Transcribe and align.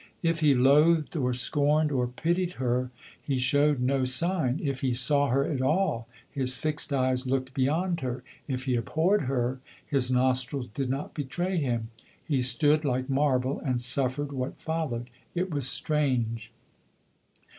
If 0.23 0.39
he 0.39 0.55
loathed, 0.55 1.15
or 1.15 1.31
scorned, 1.35 1.91
or 1.91 2.07
pitied 2.07 2.53
her, 2.53 2.89
he 3.21 3.37
showed 3.37 3.79
no 3.79 4.03
sign; 4.03 4.59
if 4.63 4.81
he 4.81 4.95
saw 4.95 5.27
her 5.27 5.43
at 5.45 5.61
all 5.61 6.07
his 6.27 6.57
fixed 6.57 6.91
eyes 6.91 7.27
looked 7.27 7.53
beyond 7.53 7.99
her; 7.99 8.23
if 8.47 8.63
he 8.65 8.75
abhorred 8.75 9.25
her, 9.29 9.59
his 9.85 10.09
nostrils 10.09 10.65
did 10.67 10.89
not 10.89 11.13
betray 11.13 11.57
him. 11.57 11.91
He 12.25 12.41
stood 12.41 12.83
like 12.83 13.11
marble 13.11 13.59
and 13.59 13.79
suffered 13.79 14.31
what 14.31 14.59
followed. 14.59 15.11
It 15.35 15.51
was 15.51 15.69
strange. 15.69 16.51